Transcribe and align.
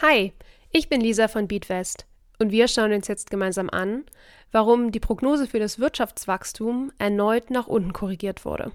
Hi, 0.00 0.32
ich 0.70 0.88
bin 0.88 1.00
Lisa 1.00 1.28
von 1.28 1.48
Beatwest 1.48 2.06
und 2.38 2.50
wir 2.50 2.68
schauen 2.68 2.92
uns 2.92 3.08
jetzt 3.08 3.30
gemeinsam 3.30 3.70
an, 3.70 4.04
warum 4.50 4.92
die 4.92 5.00
Prognose 5.00 5.46
für 5.46 5.58
das 5.58 5.78
Wirtschaftswachstum 5.78 6.92
erneut 6.98 7.50
nach 7.50 7.66
unten 7.66 7.92
korrigiert 7.92 8.44
wurde. 8.44 8.72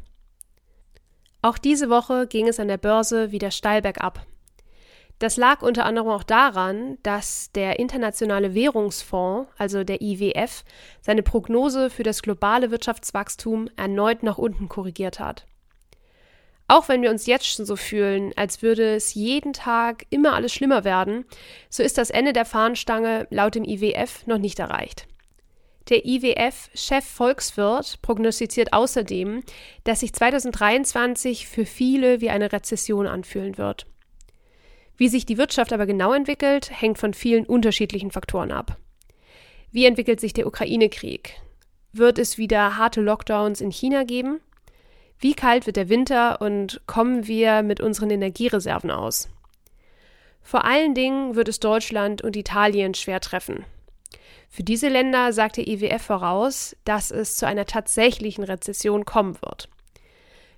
Auch 1.42 1.58
diese 1.58 1.90
Woche 1.90 2.28
ging 2.28 2.48
es 2.48 2.60
an 2.60 2.68
der 2.68 2.78
Börse 2.78 3.32
wieder 3.32 3.52
steil 3.52 3.82
bergab. 3.82 4.26
Das 5.20 5.36
lag 5.36 5.62
unter 5.62 5.86
anderem 5.86 6.10
auch 6.10 6.24
daran, 6.24 6.98
dass 7.04 7.52
der 7.52 7.80
Internationale 7.80 8.54
Währungsfonds, 8.54 9.52
also 9.58 9.84
der 9.84 10.02
IWF, 10.02 10.64
seine 11.02 11.24
Prognose 11.24 11.90
für 11.90 12.04
das 12.04 12.22
globale 12.22 12.70
Wirtschaftswachstum 12.70 13.70
erneut 13.76 14.24
nach 14.24 14.38
unten 14.38 14.70
korrigiert 14.70 15.20
hat. 15.20 15.48
Auch 16.68 16.90
wenn 16.90 17.02
wir 17.02 17.10
uns 17.10 17.26
jetzt 17.26 17.48
schon 17.48 17.66
so 17.66 17.78
fühlen, 17.78 18.34
als 18.36 18.62
würde 18.62 18.96
es 18.96 19.14
jeden 19.14 19.54
Tag 19.54 20.06
immer 20.10 20.34
alles 20.34 20.54
schlimmer 20.54 20.84
werden, 20.84 21.26
so 21.70 21.82
ist 21.82 21.98
das 21.98 22.10
Ende 22.10 22.34
der 22.34 22.46
Fahnenstange 22.46 23.28
laut 23.30 23.56
dem 23.56 23.64
IWF 23.64 24.28
noch 24.28 24.38
nicht 24.38 24.60
erreicht. 24.60 25.08
Der 25.90 26.06
IWF-Chef 26.06 27.06
Volkswirt 27.06 28.02
prognostiziert 28.02 28.74
außerdem, 28.74 29.44
dass 29.86 30.02
sich 30.02 30.14
2023 30.14 31.48
für 31.48 31.66
viele 31.66 32.20
wie 32.20 32.30
eine 32.30 32.52
Rezession 32.52 33.08
anfühlen 33.08 33.58
wird. 33.58 33.88
Wie 34.98 35.08
sich 35.08 35.26
die 35.26 35.38
Wirtschaft 35.38 35.72
aber 35.72 35.86
genau 35.86 36.12
entwickelt, 36.12 36.70
hängt 36.72 36.98
von 36.98 37.14
vielen 37.14 37.46
unterschiedlichen 37.46 38.12
Faktoren 38.12 38.52
ab. 38.52 38.78
Wie 39.72 39.86
entwickelt 39.86 40.20
sich 40.20 40.34
der 40.34 40.48
Ukraine-Krieg? 40.48 41.36
Wird 41.94 42.20
es 42.20 42.38
wieder 42.38 42.78
harte 42.78 43.00
Lockdowns 43.00 43.62
in 43.62 43.72
China 43.72 44.04
geben? 44.04 44.42
Wie 45.20 45.34
kalt 45.34 45.66
wird 45.66 45.78
der 45.78 45.90
Winter 45.90 46.42
und 46.42 46.82
kommen 46.86 47.28
wir 47.28 47.64
mit 47.64 47.82
unseren 47.82 48.10
Energiereserven 48.10 48.92
aus? 48.92 49.30
Vor 50.42 50.64
allen 50.64 50.94
Dingen 50.94 51.36
wird 51.36 51.50
es 51.50 51.60
Deutschland 51.60 52.22
und 52.22 52.36
Italien 52.36 52.94
schwer 52.94 53.20
treffen. 53.20 53.66
Für 54.50 54.64
diese 54.64 54.88
Länder 54.88 55.34
sagt 55.34 55.58
der 55.58 55.68
IWF 55.68 56.02
voraus, 56.02 56.76
dass 56.86 57.12
es 57.12 57.36
zu 57.36 57.46
einer 57.46 57.66
tatsächlichen 57.66 58.44
Rezession 58.44 59.06
kommen 59.06 59.38
wird. 59.42 59.70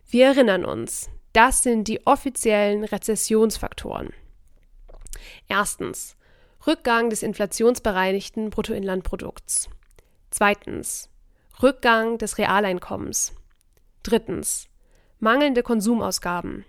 Wir 0.08 0.28
erinnern 0.28 0.66
uns, 0.66 1.10
das 1.34 1.64
sind 1.64 1.88
die 1.88 2.06
offiziellen 2.06 2.84
Rezessionsfaktoren. 2.84 4.14
Erstens 5.48 6.16
Rückgang 6.68 7.10
des 7.10 7.24
inflationsbereinigten 7.24 8.50
Bruttoinlandprodukts. 8.50 9.70
Zweitens 10.30 11.10
Rückgang 11.64 12.18
des 12.18 12.38
Realeinkommens. 12.38 13.34
Drittens 14.10 14.68
mangelnde 15.20 15.62
Konsumausgaben. 15.62 16.66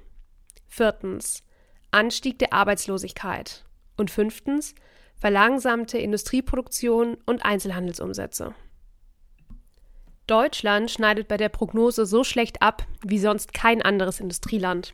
Viertens 0.69 1.43
Anstieg 1.91 2.39
der 2.39 2.53
Arbeitslosigkeit. 2.53 3.65
Und 3.97 4.11
fünftens 4.11 4.75
verlangsamte 5.19 5.97
Industrieproduktion 5.97 7.17
und 7.25 7.43
Einzelhandelsumsätze. 7.43 8.55
Deutschland 10.27 10.91
schneidet 10.91 11.29
bei 11.29 11.39
der 11.39 11.49
Prognose 11.49 12.05
so 12.05 12.25
schlecht 12.25 12.61
ab 12.61 12.87
wie 13.07 13.19
sonst 13.19 13.55
kein 13.55 13.81
anderes 13.81 14.21
Industrieland. 14.21 14.93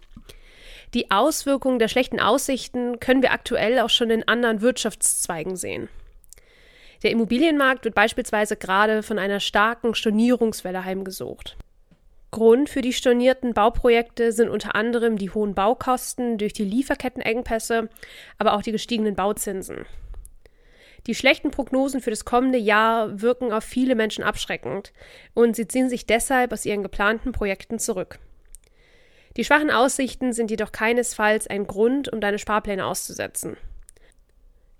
Die 0.95 1.11
Auswirkungen 1.11 1.81
der 1.81 1.89
schlechten 1.89 2.21
Aussichten 2.21 3.01
können 3.01 3.23
wir 3.23 3.33
aktuell 3.33 3.81
auch 3.81 3.91
schon 3.91 4.11
in 4.11 4.29
anderen 4.29 4.61
Wirtschaftszweigen 4.61 5.57
sehen. 5.57 5.89
Der 7.03 7.11
Immobilienmarkt 7.11 7.85
wird 7.85 7.97
beispielsweise 7.97 8.57
gerade 8.57 9.03
von 9.03 9.19
einer 9.19 9.41
starken 9.41 9.97
Stornierungswelle 9.97 10.85
heimgesucht. 10.85 11.57
Grund 12.31 12.69
für 12.69 12.83
die 12.83 12.93
stornierten 12.93 13.55
Bauprojekte 13.55 14.33
sind 14.33 14.49
unter 14.49 14.75
anderem 14.75 15.17
die 15.17 15.31
hohen 15.31 15.55
Baukosten 15.55 16.39
durch 16.39 16.53
die 16.53 16.65
Lieferkettenengpässe, 16.65 17.89
aber 18.39 18.55
auch 18.55 18.63
die 18.63 18.73
gestiegenen 18.73 19.15
Bauzinsen. 19.15 19.87
Die 21.07 21.15
schlechten 21.15 21.53
Prognosen 21.53 22.01
für 22.01 22.11
das 22.11 22.25
kommende 22.25 22.59
Jahr 22.59 23.21
wirken 23.23 23.53
auf 23.53 23.63
viele 23.63 23.95
Menschen 23.95 24.25
abschreckend 24.25 24.93
und 25.35 25.55
sie 25.55 25.69
ziehen 25.69 25.89
sich 25.89 26.07
deshalb 26.07 26.53
aus 26.53 26.67
ihren 26.67 26.83
geplanten 26.83 27.31
Projekten 27.31 27.79
zurück. 27.79 28.19
Die 29.37 29.45
schwachen 29.45 29.71
Aussichten 29.71 30.33
sind 30.33 30.51
jedoch 30.51 30.73
keinesfalls 30.73 31.47
ein 31.47 31.67
Grund, 31.67 32.13
um 32.13 32.21
deine 32.21 32.39
Sparpläne 32.39 32.87
auszusetzen. 32.87 33.57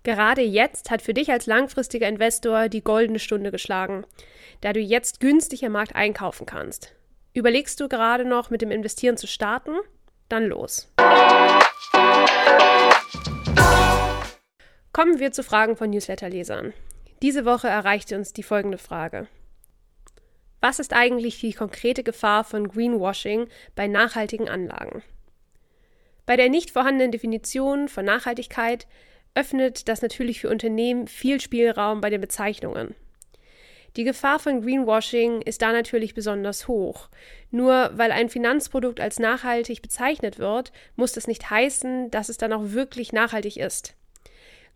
Gerade 0.03 0.41
jetzt 0.41 0.89
hat 0.89 1.01
für 1.01 1.13
dich 1.13 1.31
als 1.31 1.45
langfristiger 1.45 2.07
Investor 2.07 2.67
die 2.67 2.83
goldene 2.83 3.19
Stunde 3.19 3.51
geschlagen, 3.51 4.05
da 4.61 4.73
du 4.73 4.79
jetzt 4.79 5.19
günstig 5.19 5.65
am 5.65 5.73
Markt 5.73 5.95
einkaufen 5.95 6.45
kannst. 6.45 6.96
Überlegst 7.37 7.79
du 7.79 7.87
gerade 7.87 8.25
noch, 8.25 8.49
mit 8.49 8.63
dem 8.63 8.71
Investieren 8.71 9.15
zu 9.15 9.27
starten? 9.27 9.75
Dann 10.27 10.45
los. 10.47 10.91
Kommen 14.91 15.19
wir 15.19 15.31
zu 15.31 15.43
Fragen 15.43 15.75
von 15.75 15.91
Newsletterlesern. 15.91 16.73
Diese 17.21 17.45
Woche 17.45 17.67
erreichte 17.67 18.15
uns 18.15 18.33
die 18.33 18.41
folgende 18.41 18.79
Frage. 18.79 19.27
Was 20.61 20.79
ist 20.79 20.93
eigentlich 20.93 21.39
die 21.39 21.53
konkrete 21.53 22.01
Gefahr 22.01 22.43
von 22.43 22.69
Greenwashing 22.69 23.47
bei 23.75 23.85
nachhaltigen 23.85 24.49
Anlagen? 24.49 25.03
Bei 26.25 26.37
der 26.37 26.49
nicht 26.49 26.71
vorhandenen 26.71 27.11
Definition 27.11 27.87
von 27.87 28.03
Nachhaltigkeit 28.03 28.87
öffnet 29.35 29.87
das 29.87 30.01
natürlich 30.01 30.41
für 30.41 30.49
Unternehmen 30.49 31.07
viel 31.07 31.39
Spielraum 31.39 32.01
bei 32.01 32.09
den 32.09 32.19
Bezeichnungen. 32.19 32.95
Die 33.97 34.03
Gefahr 34.03 34.37
von 34.37 34.61
Greenwashing 34.61 35.41
ist 35.41 35.63
da 35.63 35.71
natürlich 35.71 36.13
besonders 36.13 36.67
hoch. 36.67 37.09
Nur 37.49 37.89
weil 37.95 38.11
ein 38.11 38.29
Finanzprodukt 38.29 38.99
als 38.99 39.17
nachhaltig 39.17 39.81
bezeichnet 39.81 40.37
wird, 40.37 40.71
muss 40.95 41.13
das 41.13 41.25
nicht 41.25 41.49
heißen, 41.49 42.11
dass 42.11 42.29
es 42.29 42.37
dann 42.37 42.53
auch 42.53 42.71
wirklich 42.73 43.11
nachhaltig 43.11 43.57
ist. 43.57 43.95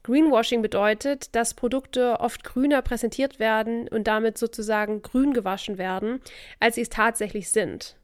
Greenwashing 0.02 0.64
bedeutet, 0.64 1.36
dass 1.36 1.54
Produkte 1.54 2.20
oft 2.20 2.44
grüner 2.44 2.82
präsentiert 2.82 3.40
werden 3.40 3.88
und 3.88 4.08
damit 4.08 4.40
sozusagen 4.40 5.04
grün 5.04 5.34
gewaschen 5.34 5.78
werden, 5.78 6.20
als 6.59 6.74
sie 6.74 6.82
es 6.82 6.90
tatsächlich 6.90 7.52
sind. 7.52 7.98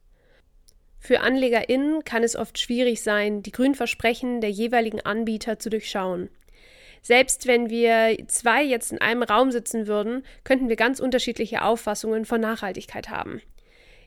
Für 0.99 1.21
AnlegerInnen 1.21 2.03
kann 2.03 2.21
es 2.21 2.35
oft 2.35 2.59
schwierig 2.59 3.01
sein, 3.01 3.41
die 3.41 3.51
Grünversprechen 3.51 4.39
der 4.39 4.51
jeweiligen 4.51 5.01
Anbieter 5.01 5.57
zu 5.57 5.71
durchschauen. 5.71 6.29
Selbst 7.07 7.47
wenn 7.47 7.69
wir 7.69 8.17
zwei 8.27 8.61
jetzt 8.61 8.91
in 8.91 8.99
einem 8.99 9.23
Raum 9.23 9.49
sitzen 9.49 9.87
würden, 9.87 10.25
könnten 10.43 10.67
wir 10.67 10.75
ganz 10.75 10.99
unterschiedliche 10.99 11.61
Auffassungen 11.61 12.25
von 12.25 12.41
Nachhaltigkeit 12.41 13.07
haben. 13.07 13.41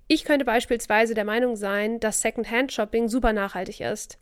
Ich 0.07 0.27
könnte 0.27 0.45
beispielsweise 0.45 1.15
der 1.15 1.25
Meinung 1.25 1.57
sein, 1.57 1.99
dass 1.99 2.21
Second-Hand-Shopping 2.21 3.09
super 3.09 3.33
nachhaltig 3.33 3.81
ist. 3.81 4.19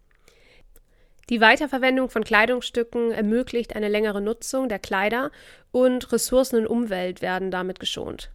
Die 1.28 1.40
Weiterverwendung 1.40 2.08
von 2.08 2.22
Kleidungsstücken 2.22 3.10
ermöglicht 3.10 3.74
eine 3.74 3.88
längere 3.88 4.20
Nutzung 4.20 4.68
der 4.68 4.78
Kleider 4.78 5.32
und 5.72 6.12
Ressourcen 6.12 6.60
und 6.60 6.68
Umwelt 6.68 7.20
werden 7.20 7.50
damit 7.50 7.80
geschont. 7.80 8.30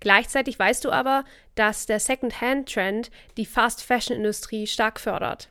Gleichzeitig 0.00 0.58
weißt 0.58 0.84
du 0.84 0.90
aber, 0.90 1.24
dass 1.54 1.86
der 1.86 1.98
Second-Hand-Trend 1.98 3.10
die 3.38 3.46
Fast-Fashion-Industrie 3.46 4.66
stark 4.66 5.00
fördert. 5.00 5.48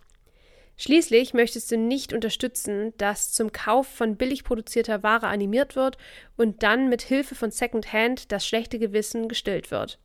Schließlich 0.80 1.34
möchtest 1.34 1.72
du 1.72 1.78
nicht 1.78 2.14
unterstützen, 2.14 2.94
dass 2.98 3.32
zum 3.32 3.52
Kauf 3.52 3.88
von 3.88 4.16
billig 4.16 4.44
produzierter 4.44 5.02
Ware 5.02 5.28
animiert 5.28 5.76
wird 5.76 5.98
und 6.38 6.62
dann 6.62 6.88
mit 6.88 7.02
Hilfe 7.02 7.34
von 7.34 7.50
Second-Hand 7.50 8.32
das 8.32 8.48
schlechte 8.48 8.78
Gewissen 8.78 9.28
gestillt 9.28 9.72
wird. 9.72 10.00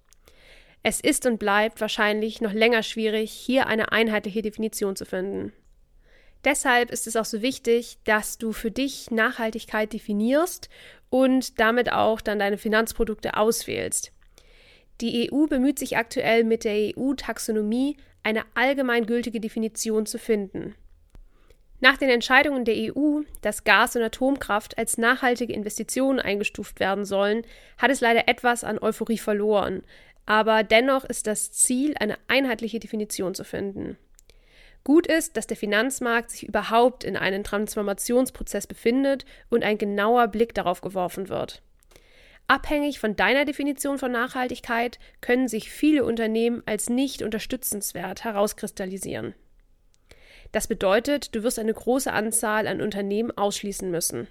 Es 0.82 0.98
ist 1.00 1.26
und 1.26 1.38
bleibt 1.38 1.80
wahrscheinlich 1.80 2.40
noch 2.40 2.54
länger 2.54 2.82
schwierig, 2.82 3.30
hier 3.30 3.66
eine 3.66 3.92
einheitliche 3.92 4.40
Definition 4.40 4.96
zu 4.96 5.04
finden. 5.04 5.52
Deshalb 6.44 6.90
ist 6.90 7.06
es 7.06 7.16
auch 7.16 7.26
so 7.26 7.42
wichtig, 7.42 7.98
dass 8.04 8.38
du 8.38 8.52
für 8.52 8.70
dich 8.70 9.10
Nachhaltigkeit 9.10 9.92
definierst 9.92 10.70
und 11.08 11.60
damit 11.60 11.92
auch 11.92 12.20
dann 12.20 12.38
deine 12.38 12.58
Finanzprodukte 12.58 13.36
auswählst. 13.36 14.10
Die 15.00 15.30
EU 15.30 15.46
bemüht 15.46 15.78
sich 15.78 15.96
aktuell 15.96 16.42
mit 16.44 16.64
der 16.64 16.96
EU-Taxonomie 16.96 17.96
eine 18.22 18.44
allgemeingültige 18.54 19.40
Definition 19.40 20.06
zu 20.06 20.18
finden. 20.18 20.74
Nach 21.80 21.96
den 21.96 22.10
Entscheidungen 22.10 22.64
der 22.64 22.76
EU, 22.76 23.22
dass 23.40 23.64
Gas- 23.64 23.96
und 23.96 24.02
Atomkraft 24.02 24.78
als 24.78 24.98
nachhaltige 24.98 25.52
Investitionen 25.52 26.20
eingestuft 26.20 26.78
werden 26.78 27.04
sollen, 27.04 27.42
hat 27.76 27.90
es 27.90 28.00
leider 28.00 28.28
etwas 28.28 28.62
an 28.62 28.78
Euphorie 28.78 29.18
verloren, 29.18 29.82
aber 30.24 30.62
dennoch 30.62 31.04
ist 31.04 31.26
das 31.26 31.50
Ziel, 31.50 31.94
eine 31.98 32.16
einheitliche 32.28 32.78
Definition 32.78 33.34
zu 33.34 33.44
finden. 33.44 33.98
Gut 34.84 35.06
ist, 35.06 35.36
dass 35.36 35.46
der 35.46 35.56
Finanzmarkt 35.56 36.30
sich 36.30 36.46
überhaupt 36.46 37.04
in 37.04 37.16
einen 37.16 37.44
Transformationsprozess 37.44 38.66
befindet 38.66 39.24
und 39.48 39.64
ein 39.64 39.78
genauer 39.78 40.28
Blick 40.28 40.54
darauf 40.54 40.80
geworfen 40.80 41.28
wird. 41.28 41.62
Abhängig 42.48 42.98
von 42.98 43.16
deiner 43.16 43.44
Definition 43.44 43.98
von 43.98 44.12
Nachhaltigkeit 44.12 44.98
können 45.20 45.48
sich 45.48 45.70
viele 45.70 46.04
Unternehmen 46.04 46.62
als 46.66 46.90
nicht 46.90 47.22
unterstützenswert 47.22 48.24
herauskristallisieren. 48.24 49.34
Das 50.52 50.66
bedeutet, 50.66 51.34
du 51.34 51.42
wirst 51.42 51.58
eine 51.58 51.72
große 51.72 52.12
Anzahl 52.12 52.66
an 52.66 52.82
Unternehmen 52.82 53.30
ausschließen 53.30 53.90
müssen. 53.90 54.28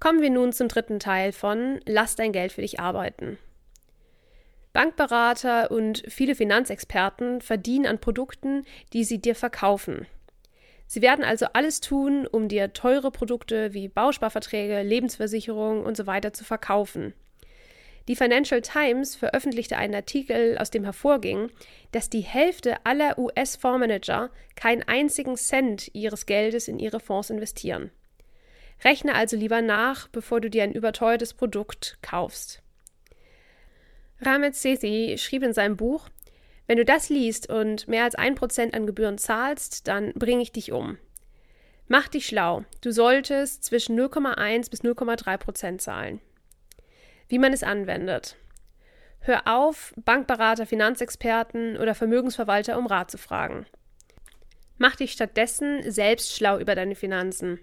Kommen 0.00 0.22
wir 0.22 0.30
nun 0.30 0.52
zum 0.52 0.68
dritten 0.68 0.98
Teil 1.00 1.32
von 1.32 1.80
Lass 1.86 2.16
dein 2.16 2.32
Geld 2.32 2.52
für 2.52 2.62
dich 2.62 2.80
arbeiten. 2.80 3.38
Bankberater 4.72 5.70
und 5.70 6.02
viele 6.08 6.34
Finanzexperten 6.34 7.40
verdienen 7.40 7.86
an 7.86 8.00
Produkten, 8.00 8.64
die 8.92 9.04
sie 9.04 9.20
dir 9.20 9.34
verkaufen. 9.34 10.06
Sie 10.94 11.02
werden 11.02 11.24
also 11.24 11.46
alles 11.54 11.80
tun, 11.80 12.24
um 12.24 12.46
dir 12.46 12.72
teure 12.72 13.10
Produkte 13.10 13.74
wie 13.74 13.88
Bausparverträge, 13.88 14.80
Lebensversicherung 14.82 15.84
und 15.84 15.96
so 15.96 16.06
weiter 16.06 16.32
zu 16.32 16.44
verkaufen. 16.44 17.14
Die 18.06 18.14
Financial 18.14 18.62
Times 18.62 19.16
veröffentlichte 19.16 19.76
einen 19.76 19.96
Artikel, 19.96 20.56
aus 20.56 20.70
dem 20.70 20.84
hervorging, 20.84 21.50
dass 21.90 22.10
die 22.10 22.20
Hälfte 22.20 22.76
aller 22.84 23.18
US-Fondsmanager 23.18 24.30
keinen 24.54 24.84
einzigen 24.84 25.34
Cent 25.34 25.92
ihres 25.94 26.26
Geldes 26.26 26.68
in 26.68 26.78
ihre 26.78 27.00
Fonds 27.00 27.28
investieren. 27.28 27.90
Rechne 28.84 29.16
also 29.16 29.36
lieber 29.36 29.62
nach, 29.62 30.06
bevor 30.06 30.40
du 30.40 30.48
dir 30.48 30.62
ein 30.62 30.74
überteuertes 30.74 31.34
Produkt 31.34 31.98
kaufst. 32.02 32.62
Ramet 34.20 34.54
Sethi 34.54 35.18
schrieb 35.18 35.42
in 35.42 35.54
seinem 35.54 35.76
Buch, 35.76 36.08
wenn 36.66 36.78
du 36.78 36.84
das 36.84 37.08
liest 37.08 37.50
und 37.50 37.88
mehr 37.88 38.04
als 38.04 38.14
ein 38.14 38.34
Prozent 38.34 38.74
an 38.74 38.86
Gebühren 38.86 39.18
zahlst, 39.18 39.86
dann 39.86 40.12
bringe 40.14 40.42
ich 40.42 40.52
dich 40.52 40.72
um. 40.72 40.98
Mach 41.86 42.08
dich 42.08 42.26
schlau. 42.26 42.64
Du 42.80 42.90
solltest 42.90 43.64
zwischen 43.64 43.98
0,1 43.98 44.70
bis 44.70 44.82
0,3 44.82 45.36
Prozent 45.36 45.82
zahlen. 45.82 46.20
Wie 47.28 47.38
man 47.38 47.52
es 47.52 47.62
anwendet. 47.62 48.36
Hör 49.20 49.42
auf, 49.46 49.94
Bankberater, 49.96 50.66
Finanzexperten 50.66 51.76
oder 51.76 51.94
Vermögensverwalter 51.94 52.78
um 52.78 52.86
Rat 52.86 53.10
zu 53.10 53.18
fragen. 53.18 53.66
Mach 54.78 54.96
dich 54.96 55.12
stattdessen 55.12 55.90
selbst 55.90 56.34
schlau 56.34 56.58
über 56.58 56.74
deine 56.74 56.94
Finanzen. 56.94 57.60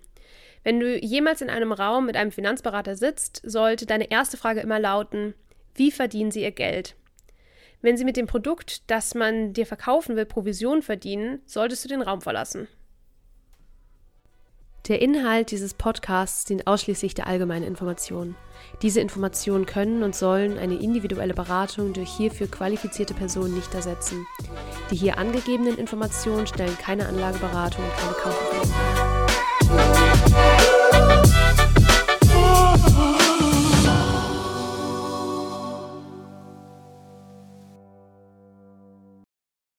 Wenn 0.63 0.79
du 0.79 0.97
jemals 0.97 1.41
in 1.41 1.49
einem 1.49 1.71
Raum 1.71 2.05
mit 2.05 2.15
einem 2.15 2.31
Finanzberater 2.31 2.95
sitzt, 2.95 3.41
sollte 3.43 3.85
deine 3.85 4.11
erste 4.11 4.37
Frage 4.37 4.61
immer 4.61 4.79
lauten, 4.79 5.33
wie 5.75 5.91
verdienen 5.91 6.31
Sie 6.31 6.43
Ihr 6.43 6.51
Geld? 6.51 6.95
Wenn 7.81 7.97
Sie 7.97 8.05
mit 8.05 8.15
dem 8.15 8.27
Produkt, 8.27 8.89
das 8.91 9.15
man 9.15 9.53
dir 9.53 9.65
verkaufen 9.65 10.15
will, 10.15 10.25
Provision 10.25 10.83
verdienen, 10.83 11.41
solltest 11.45 11.83
du 11.83 11.89
den 11.89 12.03
Raum 12.03 12.21
verlassen. 12.21 12.67
Der 14.87 15.01
Inhalt 15.01 15.51
dieses 15.51 15.73
Podcasts 15.73 16.45
dient 16.45 16.65
ausschließlich 16.67 17.13
der 17.13 17.27
allgemeinen 17.27 17.65
Information. 17.65 18.35
Diese 18.81 18.99
Informationen 18.99 19.65
können 19.65 20.03
und 20.03 20.15
sollen 20.15 20.57
eine 20.57 20.75
individuelle 20.75 21.33
Beratung 21.33 21.93
durch 21.93 22.11
hierfür 22.11 22.47
qualifizierte 22.47 23.13
Personen 23.13 23.55
nicht 23.55 23.73
ersetzen. 23.73 24.25
Die 24.89 24.95
hier 24.95 25.17
angegebenen 25.17 25.77
Informationen 25.77 26.47
stellen 26.47 26.77
keine 26.77 27.07
Anlageberatung 27.07 27.83
und 27.83 27.93
keine 27.97 28.13
Kaufempfehlung. 28.13 28.71